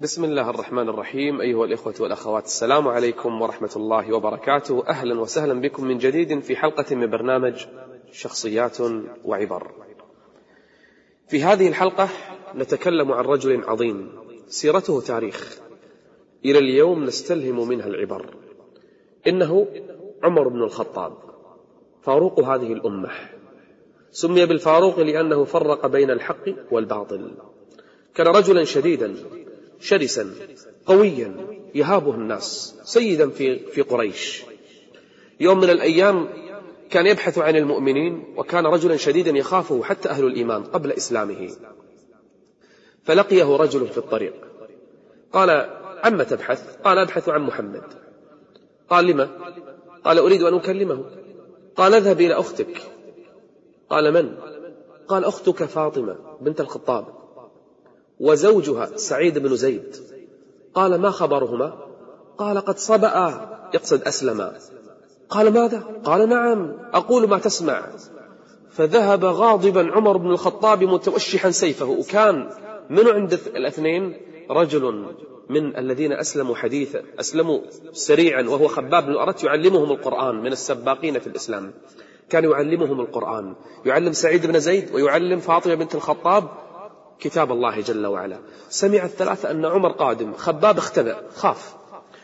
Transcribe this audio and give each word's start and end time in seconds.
بسم 0.00 0.24
الله 0.24 0.50
الرحمن 0.50 0.88
الرحيم. 0.88 1.40
أيها 1.40 1.64
الإخوة 1.64 1.94
والأخوات 2.00 2.44
السلام 2.44 2.88
عليكم 2.88 3.42
ورحمة 3.42 3.70
الله 3.76 4.16
وبركاته. 4.16 4.84
أهلا 4.88 5.20
وسهلا 5.20 5.60
بكم 5.60 5.84
من 5.84 5.98
جديد 5.98 6.40
في 6.40 6.56
حلقة 6.56 6.94
من 6.94 7.10
برنامج 7.10 7.66
شخصيات 8.12 8.76
وعبر. 9.24 9.70
في 11.28 11.42
هذه 11.42 11.68
الحلقة 11.68 12.08
نتكلم 12.54 13.12
عن 13.12 13.24
رجل 13.24 13.64
عظيم 13.64 14.12
سيرته 14.48 15.00
تاريخ. 15.00 15.58
إلى 16.44 16.58
اليوم 16.58 17.04
نستلهم 17.04 17.68
منها 17.68 17.86
العبر. 17.86 18.36
إنه 19.26 19.66
عمر 20.22 20.48
بن 20.48 20.62
الخطاب 20.62 21.12
فاروق 22.02 22.40
هذه 22.40 22.72
الأمة. 22.72 23.10
سمي 24.10 24.46
بالفاروق 24.46 25.00
لأنه 25.00 25.44
فرق 25.44 25.86
بين 25.86 26.10
الحق 26.10 26.44
والباطل. 26.70 27.30
كان 28.14 28.26
رجلا 28.26 28.64
شديدا 28.64 29.14
شرسا 29.80 30.34
قويا 30.86 31.36
يهابه 31.74 32.14
الناس 32.14 32.74
سيدا 32.84 33.30
في 33.30 33.58
في 33.58 33.82
قريش. 33.82 34.44
يوم 35.40 35.60
من 35.60 35.70
الأيام 35.70 36.28
كان 36.90 37.06
يبحث 37.06 37.38
عن 37.38 37.56
المؤمنين 37.56 38.24
وكان 38.36 38.66
رجلا 38.66 38.96
شديدا 38.96 39.30
يخافه 39.30 39.82
حتى 39.82 40.08
أهل 40.08 40.24
الإيمان 40.24 40.64
قبل 40.64 40.92
إسلامه. 40.92 41.50
فلقيه 43.04 43.56
رجل 43.56 43.86
في 43.86 43.98
الطريق. 43.98 44.34
قال 45.32 45.50
عما 46.04 46.24
تبحث؟ 46.24 46.76
قال 46.76 46.98
أبحث 46.98 47.28
عن 47.28 47.42
محمد. 47.42 47.82
قال 48.90 49.06
لما؟ 49.06 49.30
قال 50.04 50.18
أريد 50.18 50.42
أن 50.42 50.54
أكلمه. 50.54 51.04
قال 51.76 51.94
اذهب 51.94 52.20
إلى 52.20 52.34
أختك. 52.34 52.82
قال 53.90 54.12
من؟ 54.12 54.36
قال 55.08 55.24
أختك 55.24 55.64
فاطمة 55.64 56.16
بنت 56.40 56.60
الخطاب. 56.60 57.25
وزوجها 58.20 58.96
سعيد 58.96 59.38
بن 59.38 59.56
زيد. 59.56 59.96
قال 60.74 61.00
ما 61.00 61.10
خبرهما؟ 61.10 61.74
قال 62.38 62.58
قد 62.58 62.78
صبأ. 62.78 63.40
يقصد 63.74 64.02
أسلما 64.02 64.52
قال 65.30 65.52
ماذا؟ 65.52 65.82
قال 66.04 66.28
نعم 66.28 66.76
أقول 66.92 67.28
ما 67.28 67.38
تسمع. 67.38 67.86
فذهب 68.70 69.24
غاضبا 69.24 69.92
عمر 69.92 70.16
بن 70.16 70.30
الخطاب 70.30 70.84
متوشحا 70.84 71.50
سيفه. 71.50 71.86
وكان 71.86 72.50
من 72.90 73.08
عند 73.08 73.32
الاثنين 73.32 74.16
رجل 74.50 75.06
من 75.50 75.76
الذين 75.76 76.12
أسلموا 76.12 76.54
حديثا 76.56 77.02
أسلموا 77.20 77.60
سريعا 77.92 78.42
وهو 78.42 78.68
خباب 78.68 79.06
بن 79.06 79.14
أرت 79.14 79.44
يعلمهم 79.44 79.90
القرآن 79.92 80.34
من 80.34 80.52
السباقين 80.52 81.18
في 81.18 81.26
الإسلام. 81.26 81.72
كان 82.30 82.44
يعلمهم 82.44 83.00
القرآن. 83.00 83.54
يعلم 83.84 84.12
سعيد 84.12 84.46
بن 84.46 84.58
زيد 84.60 84.94
ويعلم 84.94 85.38
فاطمة 85.38 85.74
بنت 85.74 85.94
الخطاب 85.94 86.44
كتاب 87.20 87.52
الله 87.52 87.80
جل 87.80 88.06
وعلا. 88.06 88.38
سمع 88.68 89.04
الثلاثة 89.04 89.50
أن 89.50 89.64
عمر 89.64 89.92
قادم 89.92 90.32
خباب 90.32 90.78
اختبأ 90.78 91.22
خاف. 91.36 91.74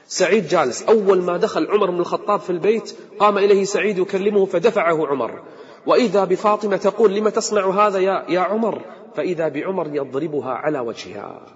سعيد 0.06 0.48
جالس. 0.48 0.82
أول 0.82 1.22
ما 1.22 1.36
دخل 1.36 1.66
عمر 1.70 1.90
بن 1.90 2.00
الخطاب 2.00 2.40
في 2.40 2.50
البيت 2.50 2.96
قام 3.18 3.38
إليه 3.38 3.64
سعيد 3.64 3.98
يكلمه 3.98 4.46
فدفعه 4.46 5.06
عمر. 5.06 5.42
وإذا 5.86 6.24
بفاطمة 6.24 6.76
تقول 6.76 7.14
لم 7.14 7.28
تصنع 7.28 7.86
هذا 7.86 7.98
يا, 7.98 8.24
يا 8.28 8.40
عمر؟ 8.40 8.82
فإذا 9.14 9.48
بعمر 9.48 9.94
يضربها 9.94 10.50
على 10.50 10.78
وجهها. 10.78 11.46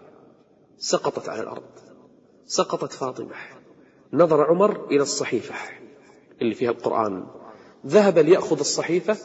سقطت 0.79 1.29
على 1.29 1.41
الأرض. 1.43 1.63
سقطت 2.47 2.93
فاطمة. 2.93 3.35
نظر 4.13 4.47
عمر 4.47 4.87
إلى 4.91 5.03
الصحيفة 5.03 5.55
اللي 6.43 6.55
فيها 6.55 6.71
القرآن. 6.71 7.27
ذهب 7.87 8.19
ليأخذ 8.19 8.59
الصحيفة 8.59 9.17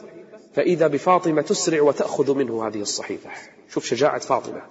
فإذا 0.54 0.86
بفاطمة 0.86 1.42
تسرع 1.42 1.82
وتأخذ 1.82 2.34
منه 2.34 2.66
هذه 2.66 2.80
الصحيفة. 2.80 3.30
شوف 3.68 3.84
شجاعة 3.84 4.18
فاطمة. 4.18 4.62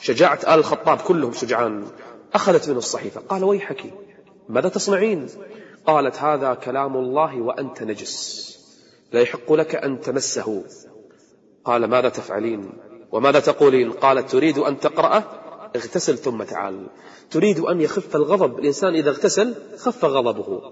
شجاعة 0.00 0.38
آل 0.48 0.58
الخطاب 0.58 0.98
كلهم 0.98 1.32
شجعان. 1.32 1.86
أخذت 2.34 2.68
منه 2.68 2.78
الصحيفة. 2.78 3.20
قال 3.20 3.44
ويحك 3.44 3.94
ماذا 4.48 4.68
تصنعين؟ 4.68 5.28
قالت 5.86 6.16
هذا 6.16 6.54
كلام 6.54 6.96
الله 6.96 7.40
وأنت 7.40 7.82
نجس. 7.82 8.42
لا 9.12 9.20
يحق 9.20 9.52
لك 9.52 9.74
أن 9.74 10.00
تمسه. 10.00 10.64
قال 11.64 11.84
ماذا 11.84 12.08
تفعلين؟ 12.08 12.70
وماذا 13.12 13.40
تقولين؟ 13.40 13.92
قالت 13.92 14.30
تريد 14.30 14.58
أن 14.58 14.80
تقرأ 14.80 15.24
اغتسل 15.76 16.18
ثم 16.18 16.42
تعال. 16.42 16.86
تريد 17.30 17.60
أن 17.60 17.80
يخف 17.80 18.16
الغضب. 18.16 18.58
الإنسان 18.58 18.94
إذا 18.94 19.10
اغتسل 19.10 19.54
خف 19.78 20.04
غضبه. 20.04 20.62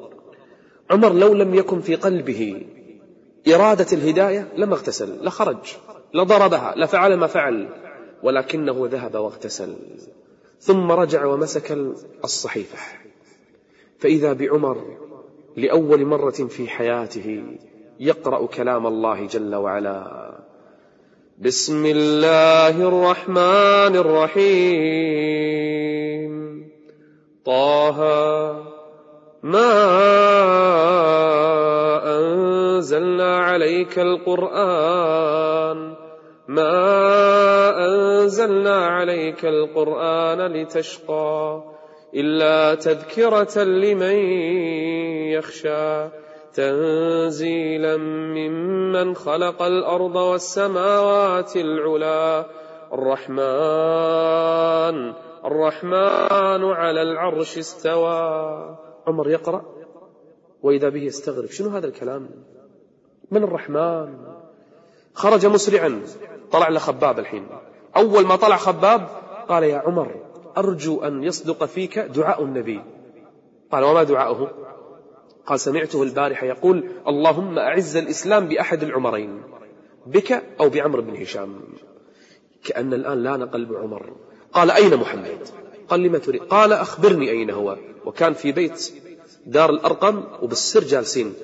عمر 0.91 1.13
لو 1.13 1.35
لم 1.35 1.55
يكن 1.55 1.81
في 1.81 1.95
قلبه 1.95 2.67
إرادة 3.49 3.87
الهداية 3.93 4.53
لما 4.57 4.75
اغتسل 4.75 5.25
لخرج 5.25 5.57
لضربها 6.15 6.75
لفعل 6.77 7.15
ما 7.15 7.27
فعل 7.27 7.69
ولكنه 8.23 8.89
ذهب 8.93 9.15
واغتسل. 9.15 9.77
ثم 10.61 10.93
رجع 10.93 11.25
ومسك 11.25 11.79
الصحيفة. 12.25 12.79
فإذا 13.99 14.33
بعمر 14.33 14.97
لأول 15.57 16.05
مرة 16.05 16.31
في 16.31 16.69
حياته 16.69 17.43
يقرأ 18.01 18.47
كلام 18.47 18.87
الله 18.87 19.27
جل 19.27 19.55
وعلا 19.55 20.31
بسم 21.39 21.87
الله 21.87 22.89
الرحمن 22.89 23.97
الرحيم. 23.97 25.51
طه 27.45 27.99
ما 29.43 31.20
أنزلنا 32.81 33.39
عليك 33.39 33.99
القرآن. 33.99 35.79
ما 36.49 36.73
أنزلنا 37.87 38.87
عليك 38.87 39.45
القرآن 39.45 40.53
لتشقى 40.53 41.63
إلا 42.15 42.75
تذكرة 42.75 43.65
لمن 43.65 44.17
يخشى. 45.37 46.09
تنزيلا 46.55 47.97
ممن 48.37 49.15
خلق 49.15 49.63
الأرض 49.63 50.17
والسماوات 50.17 51.57
العلا. 51.57 52.47
الرحمن 52.93 53.41
الرحمن 55.45 56.65
على 56.65 57.03
العرش 57.03 57.59
استوى. 57.59 58.77
عمر 59.07 59.31
يقرأ 59.31 59.63
وإذا 60.63 60.89
به 60.89 61.03
يستغرب 61.03 61.47
شنو 61.47 61.69
هذا 61.69 61.87
الكلام؟ 61.87 62.29
من 63.31 63.45
الرحمن. 63.45 64.15
خرج 65.15 65.47
مسرعا 65.47 66.03
طلع 66.53 66.69
لخباب 66.69 67.19
الحين. 67.19 67.47
أول 67.97 68.27
ما 68.27 68.37
طلع 68.37 68.57
خباب 68.57 69.09
قال 69.49 69.63
يا 69.63 69.79
عمر 69.79 70.15
أرجو 70.57 71.01
أن 71.01 71.25
يصدق 71.25 71.65
فيك 71.65 71.99
دعاء 71.99 72.45
النبي. 72.45 72.81
قال 73.73 73.85
وما 73.85 74.03
دعاؤه؟ 74.03 74.51
قال 75.47 75.61
سمعته 75.61 76.03
البارحة 76.03 76.47
يقول 76.47 76.91
اللهم 77.09 77.59
أعز 77.59 77.97
الإسلام 77.97 78.49
بأحد 78.49 78.83
العمرين 78.83 79.43
بك 80.07 80.43
أو 80.61 80.69
بعمر 80.69 81.01
بن 81.01 81.17
هشام. 81.17 81.61
كأن 82.65 82.95
الآن 82.95 83.23
لأن 83.23 83.43
قلب 83.43 83.75
عمر. 83.75 84.13
قال 84.53 84.71
أين 84.71 84.97
محمد؟ 84.97 85.49
قال 85.89 86.01
لما 86.01 86.19
تريد. 86.19 86.43
قال 86.43 86.73
أخبرني 86.73 87.31
أين 87.31 87.51
هو؟ 87.51 87.77
وكان 88.05 88.33
في 88.33 88.53
بيت 88.53 88.93
دار 89.47 89.71
الأرقم 89.71 90.25
وبالسر 90.43 90.81
جالسين. 90.81 91.35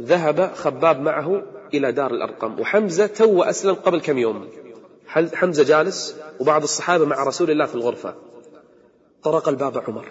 ذهب 0.00 0.52
خباب 0.54 1.00
معه 1.00 1.42
إلى 1.74 1.92
دار 1.92 2.10
الأرقم. 2.10 2.60
وحمزة 2.60 3.06
تو 3.06 3.42
أسلم 3.42 3.74
قبل 3.74 4.00
كم 4.00 4.18
يوم. 4.18 4.48
حمزة 5.34 5.62
جالس 5.62 6.16
وبعض 6.40 6.62
الصحابة 6.62 7.04
مع 7.04 7.24
رسول 7.24 7.50
الله 7.50 7.66
في 7.66 7.74
الغرفة. 7.74 8.14
طرق 9.22 9.48
الباب 9.48 9.78
عمر. 9.88 10.06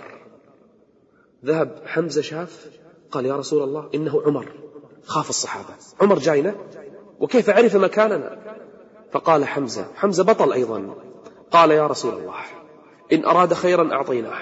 ذهب 1.46 1.81
حمزة 1.85 2.22
شاف 2.22 2.66
قال 3.12 3.25
يا 3.25 3.35
رسول 3.35 3.63
الله 3.63 3.90
إنه 3.96 4.22
عمر. 4.25 4.52
خاف 5.06 5.29
الصحابة. 5.29 5.75
عمر 6.02 6.19
جاينا 6.19 6.56
وكيف 7.19 7.50
عرف 7.50 7.75
مكاننا؟ 7.75 8.38
فقال 9.12 9.46
حمزة 9.46 9.85
حمزة 9.96 10.23
بطل 10.23 10.53
أيضا. 10.53 10.96
قال 11.52 11.72
يا 11.72 11.88
رسول 11.88 12.13
الله 12.13 12.35
إن 13.13 13.25
أراد 13.25 13.53
خيرا 13.53 13.94
أعطيناه. 13.94 14.40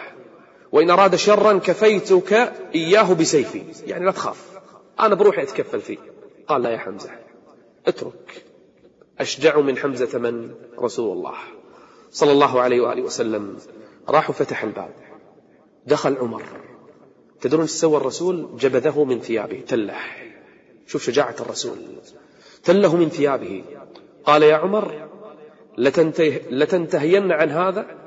وإن 0.71 0.89
أراد 0.89 1.15
شرا 1.15 1.59
كفيتك 1.59 2.53
إياه 2.75 3.13
بسيفي. 3.13 3.63
يعني 3.87 4.05
لا 4.05 4.11
تخاف. 4.11 4.59
أنا 4.99 5.15
بروحي 5.15 5.41
أتكفل 5.43 5.81
فيه. 5.81 5.97
قال 6.47 6.61
لا 6.61 6.69
يا 6.69 6.77
حمزة. 6.77 7.09
اترك. 7.87 8.45
أشجع 9.19 9.59
من 9.59 9.77
حمزة 9.77 10.19
من؟ 10.19 10.51
رسول 10.79 11.17
الله. 11.17 11.35
صلى 12.11 12.31
الله 12.31 12.61
عليه 12.61 12.81
وآله 12.81 13.01
وسلم. 13.01 13.57
راح 14.09 14.29
وفتح 14.29 14.63
الباب. 14.63 14.91
دخل 15.85 16.17
عمر. 16.17 16.43
تدرون 17.41 17.61
إيش 17.61 17.71
سوى 17.71 17.97
الرسول؟ 17.97 18.49
جبذه 18.59 19.03
من 19.03 19.19
ثيابه. 19.19 19.61
تلح 19.67 20.25
شوف 20.87 21.03
شجاعة 21.03 21.35
الرسول. 21.39 21.77
تله 22.63 22.95
من 22.95 23.09
ثيابه. 23.09 23.63
قال 24.25 24.43
يا 24.43 24.55
عمر 24.55 25.09
لتنتهي 25.77 26.41
لتنتهين 26.49 27.31
عن 27.31 27.49
هذا؟ 27.49 27.98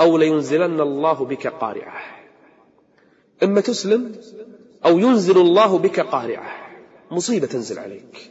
أو 0.00 0.18
لينزلن 0.18 0.80
الله 0.80 1.24
بك 1.24 1.46
قارعة. 1.46 2.00
إما 3.42 3.60
تسلم 3.60 4.12
أو 4.84 4.98
ينزل 4.98 5.38
الله 5.40 5.78
بك 5.78 6.00
قارعة. 6.00 6.50
مصيبة 7.10 7.46
تنزل 7.46 7.78
عليك. 7.78 8.30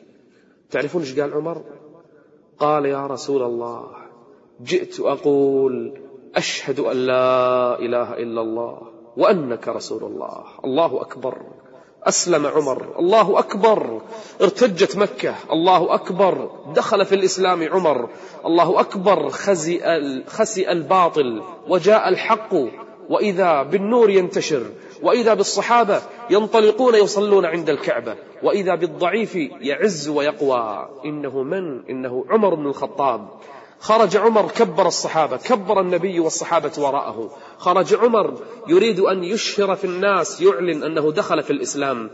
تعرفون 0.71 1.01
إيش 1.01 1.19
قال 1.19 1.33
عمر؟ 1.33 1.63
قال 2.59 2.85
يا 2.85 3.07
رسول 3.07 3.43
الله 3.43 3.91
جئت 4.61 4.99
أقول 4.99 6.01
أشهد 6.35 6.79
أن 6.79 6.97
لا 6.97 7.79
إله 7.79 8.13
إلا 8.13 8.41
الله 8.41 8.81
وأنك 9.17 9.67
رسول 9.67 10.03
الله. 10.03 10.43
الله 10.63 11.01
أكبر. 11.01 11.41
أسلم 12.03 12.47
عمر. 12.47 12.99
الله 12.99 13.39
أكبر. 13.39 14.01
ارتجت 14.41 14.97
مكة. 14.97 15.35
الله 15.51 15.93
أكبر. 15.93 16.51
دخل 16.75 17.05
في 17.05 17.15
الإسلام 17.15 17.63
عمر. 17.63 18.09
الله 18.45 18.79
أكبر. 18.79 19.29
خزئ, 19.29 19.83
خسئ 20.27 20.71
الباطل. 20.71 21.41
وجاء 21.67 22.09
الحق. 22.09 22.53
وإذا 23.09 23.63
بالنور 23.63 24.09
ينتشر. 24.09 24.63
وإذا 25.03 25.33
بالصحابة 25.33 26.01
ينطلقون 26.29 26.95
يصلون 26.95 27.45
عند 27.45 27.69
الكعبة. 27.69 28.15
وإذا 28.43 28.75
بالضعيف 28.75 29.35
يعز 29.61 30.09
ويقوى. 30.09 30.89
إنه 31.05 31.43
من؟ 31.43 31.89
إنه 31.89 32.25
عمر 32.29 32.55
بن 32.55 32.65
الخطاب. 32.65 33.27
خرج 33.79 34.17
عمر 34.17 34.51
كبر 34.51 34.87
الصحابة 34.87 35.37
كبر 35.37 35.81
النبي 35.81 36.19
والصحابة 36.19 36.71
وراءه. 36.77 37.29
خرج 37.57 37.93
عمر 37.93 38.33
يريد 38.67 38.99
أن 38.99 39.23
يشهر 39.23 39.75
في 39.75 39.85
الناس 39.85 40.41
يعلن 40.41 40.83
أنه 40.83 41.11
دخل 41.11 41.43
في 41.43 41.53
الإسلام. 41.53 42.09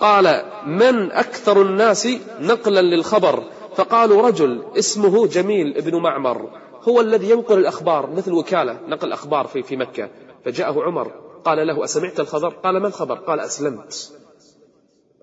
قال 0.00 0.42
من 0.66 1.12
أكثر 1.12 1.62
الناس 1.62 2.08
نقلا 2.40 2.80
للخبر؟ 2.80 3.42
فقالوا 3.76 4.28
رجل 4.28 4.62
اسمه 4.78 5.26
جميل 5.26 5.76
ابن 5.76 5.96
معمر. 5.96 6.50
هو 6.88 7.00
الذي 7.00 7.30
ينقل 7.30 7.58
الأخبار 7.58 8.10
مثل 8.10 8.32
وكالة 8.32 8.80
نقل 8.88 9.12
أخبار 9.12 9.46
في, 9.46 9.62
في 9.62 9.76
مكة. 9.76 10.08
فجاءه 10.44 10.82
عمر 10.82 11.12
قال 11.44 11.66
له 11.66 11.84
أسمعت 11.84 12.20
الخبر؟ 12.20 12.48
قال 12.48 12.76
ما 12.80 12.88
الخبر؟ 12.88 13.14
قال 13.14 13.40
أسلمت. 13.40 14.12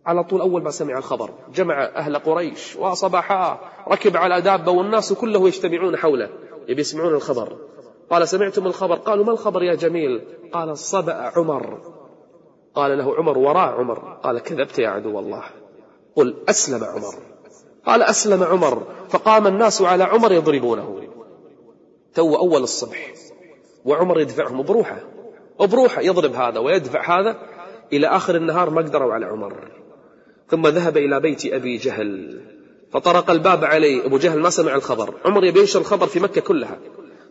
على 0.06 0.24
طول 0.24 0.42
أول 0.42 0.64
ما 0.64 0.72
سمع 0.72 0.98
الخبر. 0.98 1.30
جمع 1.54 1.84
أهل 1.84 2.18
قريش 2.18 2.76
وصباحا 2.76 3.60
ركب 3.88 4.18
على 4.18 4.42
دابة 4.42 4.72
والناس 4.72 5.14
كله 5.14 5.48
يجتمعون 5.48 5.98
حوله 5.98 6.30
يبي 6.68 6.82
يسمعون 6.82 7.14
الخبر. 7.14 7.58
قال 8.10 8.28
سمعتم 8.28 8.66
الخبر؟ 8.68 8.96
قالوا 8.96 9.26
ما 9.26 9.32
الخبر 9.32 9.64
يا 9.64 9.76
جميل؟ 9.76 10.22
قال 10.54 10.78
صبأ 10.78 11.32
عمر. 11.36 11.82
قال 12.76 12.98
له 12.98 13.16
عمر 13.16 13.38
وراء 13.38 13.74
عمر. 13.74 14.00
قال 14.24 14.40
كذبت 14.40 14.80
يا 14.80 14.90
عدو 14.90 15.20
الله. 15.20 15.44
قل 16.16 16.36
أسلم 16.50 16.84
عمر. 16.84 17.14
قال 17.86 18.04
أسلم 18.04 18.44
عمر. 18.44 18.84
فقام 19.10 19.48
الناس 19.48 19.82
على 19.82 20.04
عمر 20.04 20.32
يضربونه. 20.32 21.02
تو 22.14 22.36
أول 22.36 22.64
الصبح. 22.64 23.14
وعمر 23.86 24.20
يدفعهم 24.20 24.62
بروحه. 24.62 25.00
وبروحه 25.60 26.02
يضرب 26.02 26.34
هذا 26.34 26.60
ويدفع 26.60 27.20
هذا 27.20 27.38
إلى 27.94 28.08
آخر 28.08 28.36
النهار 28.36 28.70
ما 28.70 28.82
قدروا 28.82 29.14
على 29.14 29.26
عمر. 29.26 29.72
ثم 30.54 30.68
ذهب 30.68 30.98
إلى 30.98 31.20
بيت 31.20 31.46
أبي 31.46 31.78
جهل 31.78 32.42
فطرق 32.92 33.32
الباب 33.32 33.66
عليه. 33.66 34.06
أبو 34.06 34.18
جهل 34.18 34.40
ما 34.40 34.50
سمع 34.50 34.76
الخبر 34.76 35.14
عمر 35.26 35.46
يبي 35.46 35.60
ينشر 35.60 35.80
الخبر 35.80 36.08
في 36.08 36.20
مكة 36.20 36.42
كلها. 36.42 36.78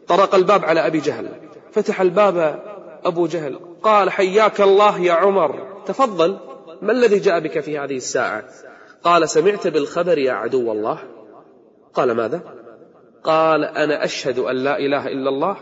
طرق 0.08 0.34
الباب 0.34 0.64
على 0.64 0.86
أبي 0.86 1.00
جهل 1.00 1.28
فتح 1.72 2.00
الباب 2.00 2.62
أبو 3.04 3.26
جهل 3.26 3.60
قال 3.82 4.10
حياك 4.10 4.60
الله 4.60 5.00
يا 5.00 5.12
عمر 5.12 5.82
تفضل 5.86 6.38
ما 6.82 6.92
الذي 6.92 7.18
جاء 7.18 7.40
بك 7.40 7.60
في 7.60 7.78
هذه 7.78 7.96
الساعة؟ 7.96 8.44
قال 9.04 9.28
سمعت 9.28 9.66
بالخبر 9.66 10.18
يا 10.18 10.32
عدو 10.32 10.72
الله. 10.72 10.98
قال 11.94 12.12
ماذا؟ 12.12 12.42
قال 13.24 13.64
أنا 13.64 14.04
أشهد 14.04 14.38
أن 14.38 14.56
لا 14.56 14.78
إله 14.78 15.06
إلا 15.08 15.28
الله 15.28 15.56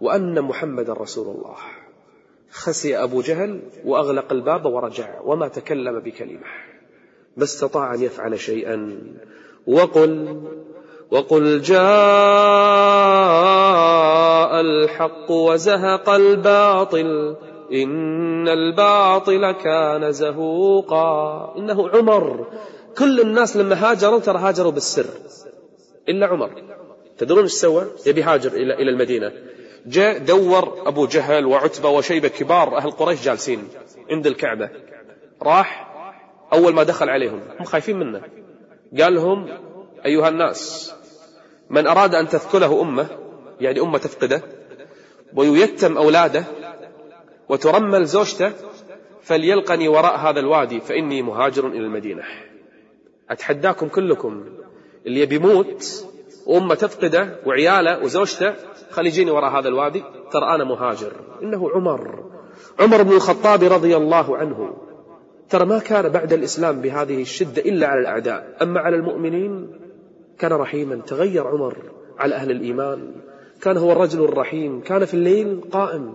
وأن 0.00 0.42
محمد 0.42 0.90
رسول 0.90 1.36
الله. 1.36 1.56
خسي 2.50 2.96
أبو 2.96 3.20
جهل 3.20 3.60
وأغلق 3.84 4.32
الباب 4.32 4.66
ورجع 4.66 5.20
وما 5.20 5.48
تكلم 5.48 6.00
بكلمة. 6.00 6.71
ما 7.36 7.44
استطاع 7.44 7.94
أن 7.94 8.02
يفعل 8.02 8.40
شيئا. 8.40 8.98
وقل 9.66 10.40
وقل 11.10 11.62
جاء 11.62 11.80
الحق 14.60 15.30
وزهق 15.30 16.10
الباطل 16.10 17.36
إن 17.72 18.48
الباطل 18.48 19.52
كان 19.52 20.12
زهوقا. 20.12 21.54
إنه 21.58 21.88
عمر. 21.88 22.46
كل 22.98 23.20
الناس 23.20 23.56
لما 23.56 23.90
هاجروا 23.90 24.20
ترى 24.20 24.38
هاجروا 24.38 24.72
بالسر. 24.72 25.06
إلا 26.08 26.26
عمر. 26.26 26.50
تدرون 27.18 27.42
إيش 27.42 27.52
سوى؟ 27.52 27.86
يبي 28.06 28.22
هاجر 28.22 28.52
إلى 28.52 28.74
إلى 28.74 28.90
المدينة. 28.90 29.32
جاء 29.86 30.18
دور 30.18 30.82
أبو 30.86 31.06
جهل 31.06 31.46
وعتبة 31.46 31.88
وشيبة 31.88 32.28
كبار 32.28 32.76
أهل 32.76 32.90
قريش 32.90 33.24
جالسين 33.24 33.68
عند 34.10 34.26
الكعبة. 34.26 34.70
راح 35.42 35.91
أول 36.52 36.74
ما 36.74 36.82
دخل 36.82 37.08
عليهم 37.08 37.40
هم 37.58 37.64
خايفين 37.64 37.98
منه. 37.98 38.22
قال 39.00 39.14
لهم 39.14 39.48
أيها 40.06 40.28
الناس 40.28 40.92
من 41.70 41.86
أراد 41.86 42.14
أن 42.14 42.28
تثكله 42.28 42.82
أمة 42.82 43.06
يعني 43.60 43.80
أمة 43.80 43.98
تفقده 43.98 44.42
وييتم 45.34 45.96
أولاده 45.96 46.44
وترمل 47.48 48.04
زوجته 48.04 48.52
فليلقني 49.22 49.88
وراء 49.88 50.16
هذا 50.16 50.40
الوادي 50.40 50.80
فإني 50.80 51.22
مهاجر 51.22 51.66
إلى 51.66 51.78
المدينة. 51.78 52.22
أتحداكم 53.30 53.88
كلكم 53.88 54.44
اللي 55.06 55.20
يبي 55.20 55.36
يموت 55.36 56.04
وأمة 56.46 56.74
تفقده 56.74 57.38
وعياله 57.46 58.04
وزوجته 58.04 58.54
خلي 58.90 59.08
يجيني 59.08 59.30
وراء 59.30 59.50
هذا 59.50 59.68
الوادي 59.68 60.04
ترى 60.32 60.54
أنا 60.54 60.64
مهاجر. 60.64 61.12
إنه 61.42 61.70
عمر. 61.70 62.24
عمر 62.80 63.02
بن 63.02 63.12
الخطاب 63.12 63.62
رضي 63.62 63.96
الله 63.96 64.36
عنه. 64.36 64.76
ترى 65.52 65.64
ما 65.64 65.78
كان 65.78 66.08
بعد 66.08 66.32
الإسلام 66.32 66.80
بهذه 66.80 67.22
الشدة 67.22 67.62
إلا 67.62 67.86
على 67.86 68.00
الأعداء. 68.00 68.56
أما 68.62 68.80
على 68.80 68.96
المؤمنين 68.96 69.70
كان 70.38 70.52
رحيما. 70.52 70.96
تغير 71.06 71.46
عمر 71.46 71.76
على 72.18 72.34
أهل 72.34 72.50
الإيمان. 72.50 73.14
كان 73.60 73.76
هو 73.76 73.92
الرجل 73.92 74.24
الرحيم. 74.24 74.80
كان 74.80 75.04
في 75.04 75.14
الليل 75.14 75.60
قائم. 75.70 76.12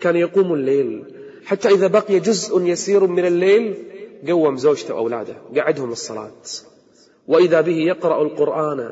كان 0.00 0.16
يقوم 0.16 0.54
الليل. 0.54 1.04
حتى 1.44 1.68
إذا 1.68 1.86
بقي 1.86 2.20
جزء 2.20 2.62
يسير 2.62 3.06
من 3.06 3.26
الليل 3.26 3.74
قوم 4.28 4.56
زوجته 4.56 4.94
وأولاده. 4.94 5.34
قعدهم 5.56 5.92
الصلاة. 5.92 6.32
وإذا 7.28 7.60
به 7.60 7.76
يقرأ 7.76 8.22
القرآن 8.22 8.90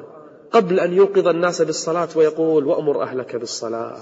قبل 0.50 0.80
أن 0.80 0.92
يوقظ 0.92 1.28
الناس 1.28 1.62
بالصلاة 1.62 2.08
ويقول 2.16 2.66
وأمر 2.66 3.02
أهلك 3.02 3.36
بالصلاة. 3.36 3.96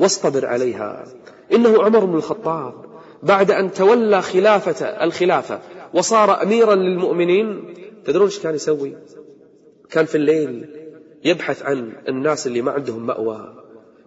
واصطبر 0.00 0.46
عليها. 0.46 1.04
إنه 1.52 1.82
عمر 1.82 2.04
بن 2.04 2.14
الخطاب. 2.14 2.91
بعد 3.22 3.50
أن 3.50 3.72
تولى 3.72 4.22
خلافة 4.22 4.86
الخلافة 4.86 5.60
وصار 5.94 6.42
أميرا 6.42 6.74
للمؤمنين 6.74 7.74
تدرون 8.04 8.26
إيش 8.26 8.38
كان 8.38 8.54
يسوي؟ 8.54 8.96
كان 9.90 10.04
في 10.04 10.14
الليل 10.14 10.66
يبحث 11.24 11.62
عن 11.62 11.92
الناس 12.08 12.46
اللي 12.46 12.62
ما 12.62 12.70
عندهم 12.72 13.06
مأوى 13.06 13.54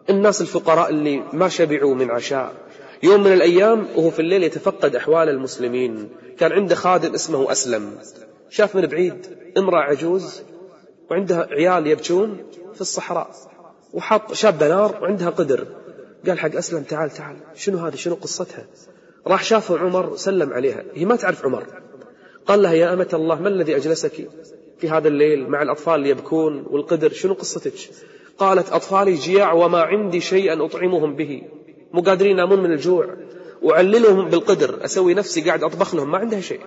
الناس 0.09 0.41
الفقراء 0.41 0.89
اللي 0.89 1.23
ما 1.33 1.49
شبعوا 1.49 1.95
من 1.95 2.11
عشاء. 2.11 2.53
يوم 3.03 3.23
من 3.23 3.33
الأيام 3.33 3.87
وهو 3.95 4.09
في 4.09 4.19
الليل 4.19 4.43
يتفقد 4.43 4.95
أحوال 4.95 5.29
المسلمين. 5.29 6.09
كان 6.37 6.51
عنده 6.51 6.75
خادم 6.75 7.13
اسمه 7.13 7.51
أسلم. 7.51 7.97
شاف 8.49 8.75
من 8.75 8.85
بعيد 8.85 9.27
امرأة 9.57 9.81
عجوز 9.81 10.41
وعندها 11.11 11.47
عيال 11.51 11.87
يبكون 11.87 12.37
في 12.73 12.81
الصحراء. 12.81 13.31
وحط 13.93 14.33
شاب 14.33 14.63
نار 14.63 14.99
وعندها 15.01 15.29
قدر. 15.29 15.67
قال 16.27 16.39
حق 16.39 16.55
أسلم 16.55 16.83
تعال 16.83 17.09
تعال. 17.09 17.37
شنو 17.55 17.77
هذه؟ 17.77 17.95
شنو 17.95 18.15
قصتها؟ 18.15 18.65
راح 19.27 19.43
شافه 19.43 19.77
عمر 19.77 20.15
سلم 20.15 20.53
عليها. 20.53 20.83
هي 20.93 21.05
ما 21.05 21.15
تعرف 21.15 21.45
عمر. 21.45 21.65
قال 22.45 22.61
لها 22.61 22.73
يا 22.73 22.93
أمة 22.93 23.09
الله 23.13 23.41
ما 23.41 23.47
الذي 23.47 23.75
أجلسك 23.75 24.29
في 24.77 24.89
هذا 24.89 25.07
الليل 25.07 25.49
مع 25.49 25.61
الأطفال 25.61 25.95
اللي 25.95 26.09
يبكون 26.09 26.65
والقدر؟ 26.69 27.11
شنو 27.11 27.33
قصتك? 27.33 27.73
قالت 28.37 28.71
أطفالي 28.71 29.13
جياع 29.13 29.53
وما 29.53 29.81
عندي 29.81 30.21
شيئا 30.21 30.65
أطعمهم 30.65 31.15
به. 31.15 31.41
مو 31.93 32.01
قادرين 32.01 32.31
ينامون 32.31 32.63
من 32.63 32.71
الجوع. 32.71 33.17
أعللهم 33.69 34.29
بالقدر 34.29 34.85
أسوي 34.85 35.13
نفسي 35.13 35.41
قاعد 35.41 35.63
أطبخ 35.63 35.95
لهم 35.95 36.11
ما 36.11 36.17
عندها 36.17 36.41
شيء. 36.41 36.61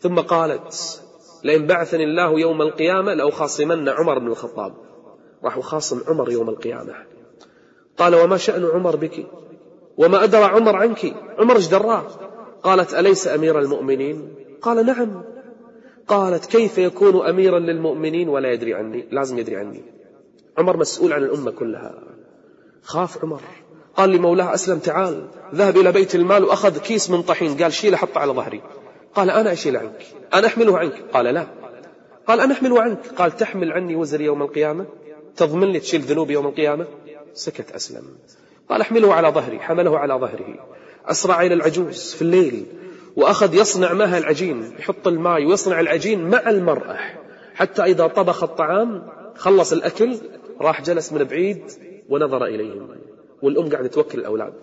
ثم 0.00 0.18
قالت 0.18 1.00
لئن 1.44 1.66
بعثني 1.66 2.04
الله 2.04 2.40
يوم 2.40 2.62
القيامة 2.62 3.14
لأخاصمن 3.14 3.88
عمر 3.88 4.18
بن 4.18 4.26
الخطاب. 4.26 4.74
راح 5.44 5.56
أخاصم 5.56 6.00
عمر 6.08 6.30
يوم 6.30 6.48
القيامة. 6.48 6.94
قال 7.98 8.14
وما 8.14 8.36
شأن 8.36 8.64
عمر 8.64 8.96
بك؟ 8.96 9.26
وما 9.96 10.24
أدرى 10.24 10.44
عمر 10.44 10.76
عنك. 10.76 11.14
عمر 11.38 11.56
إيش 11.56 11.68
دراه؟ 11.68 12.06
قالت 12.62 12.94
أليس 12.94 13.28
أمير 13.28 13.58
المؤمنين؟ 13.58 14.34
قال 14.62 14.86
نعم. 14.86 15.22
قالت 16.08 16.46
كيف 16.46 16.78
يكون 16.78 17.26
أميرا 17.26 17.58
للمؤمنين 17.58 18.28
ولا 18.28 18.52
يدري 18.52 18.74
عني؟ 18.74 19.08
لازم 19.10 19.38
يدري 19.38 19.56
عني. 19.56 19.82
عمر 20.58 20.76
مسؤول 20.76 21.12
عن 21.12 21.22
الأمة 21.22 21.50
كلها. 21.50 21.94
خاف 22.82 23.24
عمر. 23.24 23.40
قال 23.96 24.10
لمولاه 24.10 24.54
أسلم 24.54 24.78
تعال. 24.78 25.28
ذهب 25.54 25.76
إلى 25.76 25.92
بيت 25.92 26.14
المال 26.14 26.44
وأخذ 26.44 26.78
كيس 26.78 27.10
من 27.10 27.22
طحين. 27.22 27.62
قال 27.62 27.72
شيله 27.72 27.96
حطه 27.96 28.18
على 28.18 28.32
ظهري. 28.32 28.62
قال 29.14 29.30
أنا 29.30 29.52
أشيل 29.52 29.76
عنك. 29.76 30.06
أنا 30.34 30.46
أحمله 30.46 30.78
عنك. 30.78 31.04
قال 31.12 31.24
لا. 31.24 31.46
قال 32.26 32.40
أنا 32.40 32.52
أحمله 32.52 32.82
عنك. 32.82 33.06
قال 33.18 33.36
تحمل 33.36 33.72
عني 33.72 33.96
وزري 33.96 34.24
يوم 34.24 34.42
القيامة؟ 34.42 34.86
تضمن 35.36 35.72
لي 35.72 35.80
تشيل 35.80 36.00
ذنوبي 36.00 36.32
يوم 36.32 36.46
القيامة؟ 36.46 36.86
سكت 37.34 37.70
أسلم. 37.70 38.04
قال 38.68 38.80
احمله 38.80 39.14
على 39.14 39.28
ظهري 39.28 39.60
حمله 39.60 39.98
على 39.98 40.14
ظهره. 40.14 40.66
أسرع 41.06 41.42
إلى 41.42 41.54
العجوز 41.54 42.14
في 42.14 42.22
الليل 42.22 42.66
وأخذ 43.16 43.54
يصنع 43.54 43.92
معها 43.92 44.18
العجين 44.18 44.72
يحط 44.78 45.08
الماء 45.08 45.44
ويصنع 45.44 45.80
العجين 45.80 46.30
مع 46.30 46.50
المرأة. 46.50 46.98
حتى 47.54 47.82
إذا 47.82 48.06
طبخ 48.06 48.42
الطعام 48.42 49.08
خلص 49.36 49.72
الأكل 49.72 50.18
راح 50.60 50.82
جلس 50.82 51.12
من 51.12 51.24
بعيد 51.24 51.62
ونظر 52.08 52.44
إليهم. 52.44 52.88
والأم 53.42 53.68
قاعدة 53.68 53.88
توكل 53.88 54.18
الأولاد. 54.18 54.54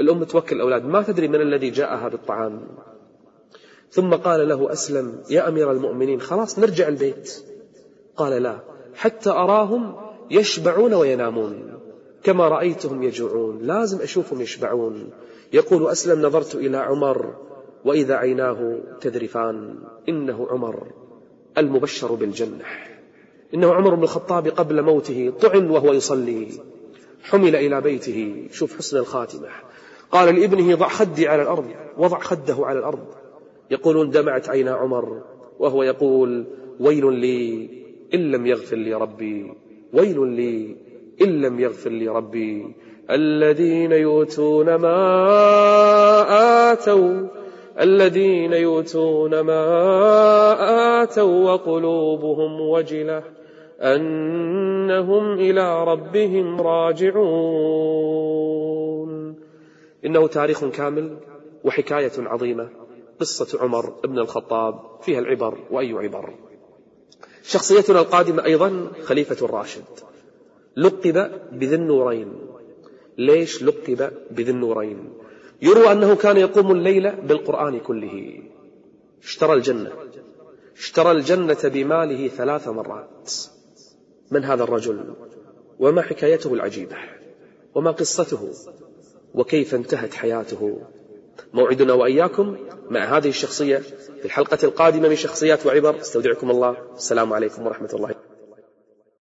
الأم 0.00 0.24
توكل 0.24 0.56
الأولاد 0.56 0.84
ما 0.84 1.02
تدري 1.02 1.28
من 1.28 1.40
الذي 1.40 1.70
جاءها 1.70 2.08
بالطعام 2.08 2.60
ثم 3.90 4.14
قال 4.14 4.48
له 4.48 4.72
أسلم 4.72 5.22
يا 5.30 5.48
أمير 5.48 5.72
المؤمنين 5.72 6.20
خلاص 6.20 6.58
نرجع 6.58 6.88
البيت. 6.88 7.44
قال 8.16 8.42
لا 8.42 8.58
حتى 8.94 9.30
أراهم 9.30 9.96
يشبعون 10.30 10.94
وينامون. 10.94 11.69
كما 12.22 12.48
رأيتهم 12.48 13.02
يجوعون. 13.02 13.58
لازم 13.62 14.02
أشوفهم 14.02 14.40
يشبعون. 14.40 15.10
يقول 15.52 15.86
أسلم 15.86 16.22
نظرت 16.22 16.54
إلى 16.54 16.76
عمر 16.76 17.34
وإذا 17.84 18.14
عيناه 18.14 18.78
تذرفان. 19.00 19.74
إنه 20.08 20.46
عمر 20.50 20.86
المبشر 21.58 22.14
بالجنة. 22.14 22.64
إنه 23.54 23.74
عمر 23.74 23.94
بن 23.94 24.02
الخطاب 24.02 24.48
قبل 24.48 24.82
موته 24.82 25.32
طعن 25.40 25.70
وهو 25.70 25.92
يصلي. 25.92 26.48
حمل 27.22 27.56
إلى 27.56 27.80
بيته. 27.80 28.48
شوف 28.52 28.78
حسن 28.78 28.96
الخاتمة. 28.96 29.48
قال 30.10 30.40
لابنه 30.40 30.74
ضع 30.76 30.88
خدي 30.88 31.28
على 31.28 31.42
الأرض. 31.42 31.66
وضع 31.98 32.18
خده 32.18 32.56
على 32.66 32.78
الأرض. 32.78 33.06
يقولون 33.70 34.10
دمعت 34.10 34.48
عينا 34.48 34.70
عمر. 34.70 35.22
وهو 35.58 35.82
يقول 35.82 36.44
ويل 36.80 37.12
لي 37.12 37.68
إن 38.14 38.30
لم 38.30 38.46
يغفر 38.46 38.76
لي 38.76 38.94
ربي. 38.94 39.52
ويل 39.92 40.26
لي 40.28 40.89
إن 41.22 41.40
لم 41.40 41.60
يغفر 41.60 41.90
لي 41.90 42.08
ربي. 42.08 42.74
الذين 43.10 43.92
يؤتون 43.92 44.74
ما 44.74 44.96
آتوا 46.72 47.26
الذين 47.80 48.52
يؤتون 48.52 49.40
ما 49.40 51.02
آتوا 51.02 51.52
وقلوبهم 51.52 52.60
وجلة 52.60 53.22
أنهم 53.80 55.32
إلى 55.32 55.84
ربهم 55.84 56.60
راجعون. 56.60 57.20
إنه 60.04 60.26
تاريخ 60.26 60.64
كامل 60.64 61.16
وحكاية 61.64 62.12
عظيمة. 62.18 62.68
قصة 63.20 63.62
عمر 63.62 63.92
بن 64.04 64.18
الخطاب 64.18 64.80
فيها 65.02 65.18
العبر 65.18 65.58
وأي 65.70 65.92
عبر. 65.92 66.34
شخصيتنا 67.42 68.00
القادمة 68.00 68.44
أيضا 68.44 68.86
خليفة 69.02 69.46
الراشد. 69.46 69.84
لقب 70.76 71.30
بذي 71.52 71.74
النورين. 71.74 72.32
ليش 73.18 73.62
لقب 73.62 74.12
بذي 74.30 74.50
النورين؟ 74.50 75.12
يروى 75.62 75.92
أنه 75.92 76.16
كان 76.16 76.36
يقوم 76.36 76.72
الليل 76.72 77.16
بالقرآن 77.16 77.80
كله. 77.80 78.42
اشترى 79.22 79.52
الجنة. 79.52 79.90
اشترى 80.76 81.10
الجنة 81.10 81.58
بماله 81.64 82.28
ثلاث 82.28 82.68
مرات. 82.68 83.32
من 84.30 84.44
هذا 84.44 84.62
الرجل؟ 84.62 85.14
وما 85.78 86.02
حكايته 86.02 86.54
العجيبة؟ 86.54 86.96
وما 87.74 87.90
قصته؟ 87.90 88.52
وكيف 89.34 89.74
انتهت 89.74 90.14
حياته؟ 90.14 90.78
موعدنا 91.54 91.92
وإياكم 91.92 92.56
مع 92.90 93.16
هذه 93.16 93.28
الشخصية 93.28 93.78
في 94.18 94.24
الحلقة 94.24 94.58
القادمة 94.64 95.08
من 95.08 95.16
شخصيات 95.16 95.66
وعبر. 95.66 96.00
استودعكم 96.00 96.50
الله. 96.50 96.76
السلام 96.96 97.32
عليكم 97.32 97.66
ورحمة 97.66 97.90
الله. 97.94 98.29